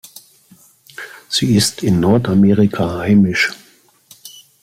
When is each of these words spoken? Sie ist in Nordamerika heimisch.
Sie 1.29 1.55
ist 1.55 1.83
in 1.83 1.99
Nordamerika 1.99 2.97
heimisch. 3.01 3.51